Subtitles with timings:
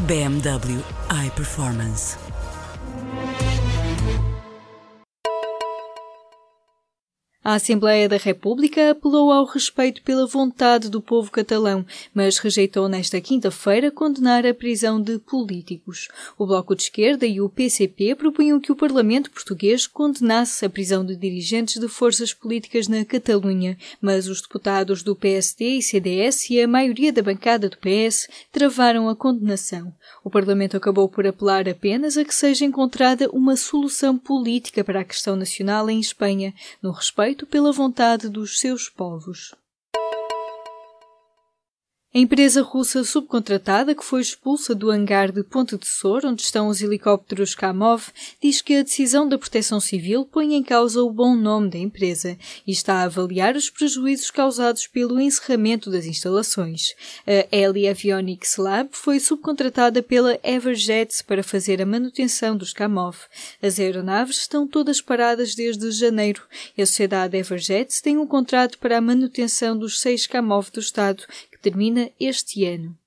[0.00, 2.27] BMW iPerformance.
[7.48, 13.18] A Assembleia da República apelou ao respeito pela vontade do povo catalão, mas rejeitou nesta
[13.22, 16.08] quinta-feira condenar a prisão de políticos.
[16.36, 21.02] O Bloco de Esquerda e o PCP propunham que o Parlamento português condenasse a prisão
[21.02, 26.60] de dirigentes de forças políticas na Catalunha, mas os deputados do PSD e CDS e
[26.60, 29.90] a maioria da bancada do PS travaram a condenação.
[30.22, 35.04] O Parlamento acabou por apelar apenas a que seja encontrada uma solução política para a
[35.04, 36.52] questão nacional em Espanha,
[36.82, 39.54] no respeito pela vontade dos seus povos.
[42.14, 46.68] A empresa russa subcontratada, que foi expulsa do hangar de Ponte de Sor, onde estão
[46.68, 48.06] os helicópteros Kamov,
[48.42, 52.38] diz que a decisão da Proteção Civil põe em causa o bom nome da empresa
[52.66, 56.94] e está a avaliar os prejuízos causados pelo encerramento das instalações.
[57.26, 63.18] A Eli Avionics Lab foi subcontratada pela Everjets para fazer a manutenção dos Kamov.
[63.62, 66.42] As aeronaves estão todas paradas desde janeiro
[66.76, 71.24] a sociedade Everjets tem um contrato para a manutenção dos seis Kamov do Estado,
[71.58, 72.97] que termina este ano.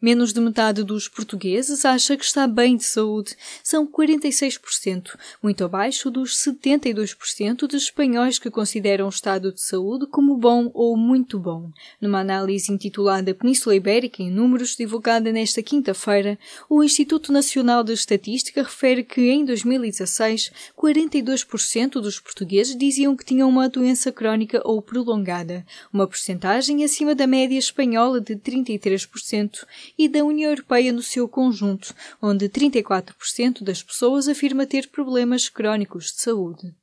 [0.00, 3.34] Menos de metade dos portugueses acha que está bem de saúde.
[3.64, 10.36] São 46%, muito abaixo dos 72% de espanhóis que consideram o estado de saúde como
[10.36, 11.68] bom ou muito bom.
[12.00, 16.38] Numa análise intitulada Península Ibérica em Números, divulgada nesta quinta-feira,
[16.70, 23.48] o Instituto Nacional de Estatística refere que em 2016, 42% dos portugueses diziam que tinham
[23.48, 30.24] uma doença crónica ou prolongada, uma porcentagem acima da média espanhola de 33% e da
[30.24, 36.74] União Europeia no seu conjunto, onde 34% das pessoas afirma ter problemas crónicos de saúde.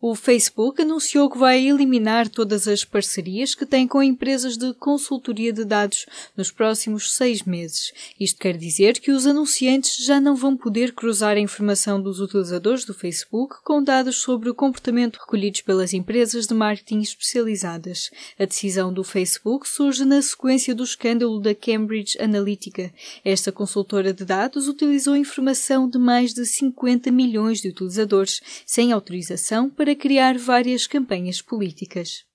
[0.00, 5.52] O Facebook anunciou que vai eliminar todas as parcerias que tem com empresas de consultoria
[5.52, 7.92] de dados nos próximos seis meses.
[8.18, 12.84] Isto quer dizer que os anunciantes já não vão poder cruzar a informação dos utilizadores
[12.84, 18.12] do Facebook com dados sobre o comportamento recolhidos pelas empresas de marketing especializadas.
[18.38, 22.94] A decisão do Facebook surge na sequência do escândalo da Cambridge Analytica.
[23.24, 29.68] Esta consultora de dados utilizou informação de mais de 50 milhões de utilizadores sem autorização
[29.68, 32.27] para para criar várias campanhas políticas.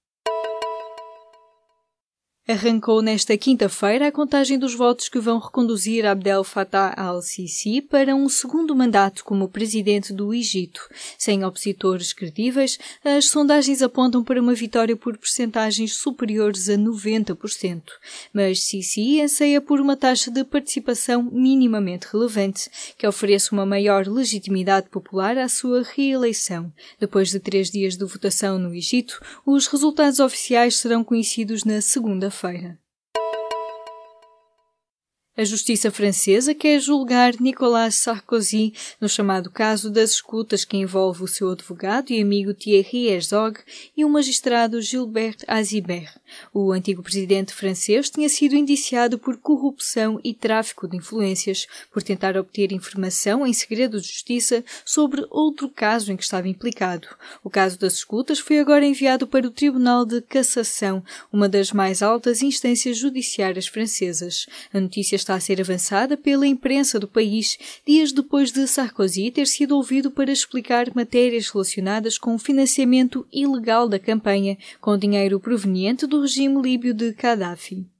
[2.45, 8.27] Arrancou nesta quinta-feira a contagem dos votos que vão reconduzir Abdel Fattah al-Sisi para um
[8.27, 10.81] segundo mandato como presidente do Egito.
[11.17, 17.81] Sem opositores credíveis, as sondagens apontam para uma vitória por percentagens superiores a 90%.
[18.33, 24.89] Mas Sisi anseia por uma taxa de participação minimamente relevante, que ofereça uma maior legitimidade
[24.89, 26.73] popular à sua reeleição.
[26.99, 32.32] Depois de três dias de votação no Egito, os resultados oficiais serão conhecidos na segunda
[32.33, 32.82] sign.
[35.35, 38.71] A justiça francesa quer julgar Nicolas Sarkozy
[39.01, 43.59] no chamado caso das escutas que envolve o seu advogado e amigo Thierry Herzog
[43.97, 46.13] e o magistrado Gilbert Azibert.
[46.53, 52.37] O antigo presidente francês tinha sido indiciado por corrupção e tráfico de influências por tentar
[52.37, 57.07] obter informação em segredo de justiça sobre outro caso em que estava implicado.
[57.43, 62.03] O caso das escutas foi agora enviado para o Tribunal de Cassação, uma das mais
[62.03, 64.45] altas instâncias judiciárias francesas.
[64.71, 67.57] A notícia está a ser avançada pela imprensa do país,
[67.87, 73.87] dias depois de Sarkozy ter sido ouvido para explicar matérias relacionadas com o financiamento ilegal
[73.87, 77.92] da campanha, com dinheiro proveniente do regime líbio de Gaddafi.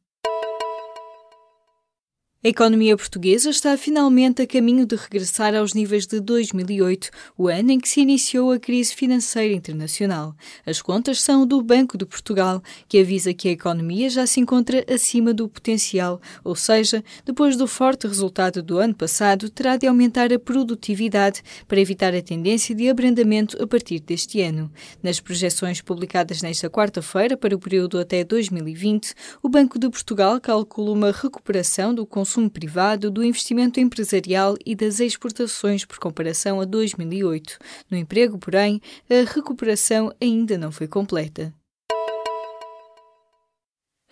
[2.46, 7.72] A economia portuguesa está finalmente a caminho de regressar aos níveis de 2008, o ano
[7.72, 10.36] em que se iniciou a crise financeira internacional.
[10.66, 14.84] As contas são do Banco de Portugal, que avisa que a economia já se encontra
[14.94, 20.34] acima do potencial, ou seja, depois do forte resultado do ano passado, terá de aumentar
[20.34, 24.70] a produtividade para evitar a tendência de abrandamento a partir deste ano.
[25.02, 30.92] Nas projeções publicadas nesta quarta-feira para o período até 2020, o Banco de Portugal calcula
[30.92, 36.66] uma recuperação do consumo consumo privado, do investimento empresarial e das exportações por comparação a
[36.66, 37.60] 2008.
[37.92, 41.54] No emprego, porém, a recuperação ainda não foi completa.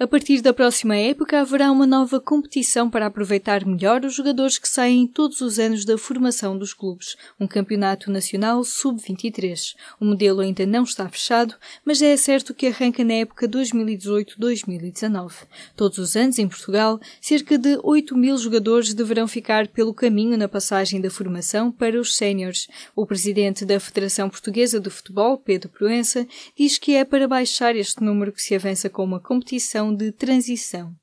[0.02, 4.68] A partir da próxima época haverá uma nova competição para aproveitar melhor os jogadores que
[4.68, 9.76] saem todos os anos da formação dos clubes, um campeonato nacional sub-23.
[10.00, 11.54] O modelo ainda não está fechado,
[11.86, 15.34] mas é certo que arranca na época 2018-2019.
[15.76, 20.50] Todos os anos em Portugal, cerca de 8 mil jogadores deverão ficar pelo caminho na
[20.50, 22.68] passagem da formação para os séniores.
[22.96, 26.26] O presidente da Federação Portuguesa de Futebol, Pedro Proença,
[26.58, 30.96] diz que é para baixar este número que se avança com uma competição de transição.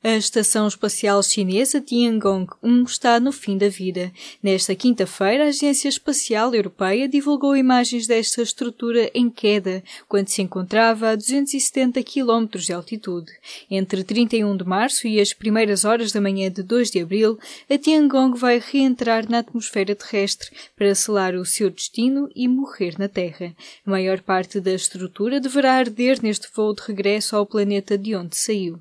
[0.00, 4.12] A Estação Espacial Chinesa Tiangong-1 está no fim da vida.
[4.40, 11.08] Nesta quinta-feira, a Agência Espacial Europeia divulgou imagens desta estrutura em queda, quando se encontrava
[11.08, 13.32] a 270 km de altitude.
[13.68, 17.36] Entre 31 de março e as primeiras horas da manhã de 2 de abril,
[17.68, 23.08] a Tiangong vai reentrar na atmosfera terrestre para selar o seu destino e morrer na
[23.08, 23.52] Terra.
[23.84, 28.36] A maior parte da estrutura deverá arder neste voo de regresso ao planeta de onde
[28.36, 28.80] saiu.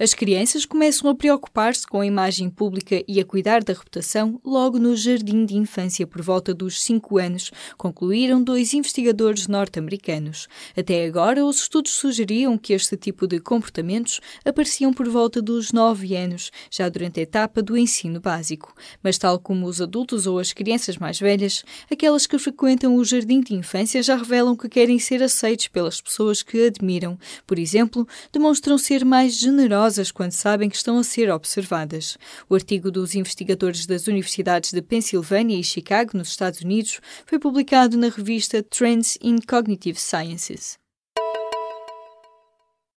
[0.00, 4.78] As crianças começam a preocupar-se com a imagem pública e a cuidar da reputação logo
[4.78, 10.46] no jardim de infância por volta dos 5 anos, concluíram dois investigadores norte-americanos.
[10.76, 16.14] Até agora, os estudos sugeriam que este tipo de comportamentos apareciam por volta dos 9
[16.14, 18.72] anos, já durante a etapa do ensino básico.
[19.02, 23.40] Mas, tal como os adultos ou as crianças mais velhas, aquelas que frequentam o jardim
[23.40, 27.18] de infância já revelam que querem ser aceitos pelas pessoas que admiram.
[27.44, 32.18] Por exemplo, demonstram ser mais generosos quando sabem que estão a ser observadas.
[32.48, 37.96] O artigo dos investigadores das universidades de Pensilvânia e Chicago, nos Estados Unidos, foi publicado
[37.96, 40.76] na revista Trends in Cognitive Sciences.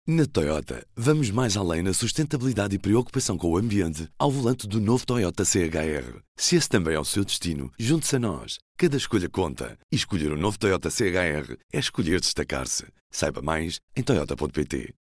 [0.08, 4.82] Na Toyota, vamos mais além na sustentabilidade e preocupação com o ambiente ao volante do
[4.82, 6.24] novo Toyota CHR.
[6.36, 8.58] Se esse também é o seu destino, junte-se a nós.
[8.76, 9.78] Cada escolha conta.
[9.92, 12.88] E escolher o um novo Toyota CHR é escolher destacar-se.
[13.12, 14.96] Saiba mais em Toyota.pt.